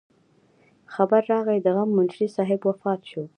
[0.93, 3.23] خبر راغے د غم منشي صاحب وفات شو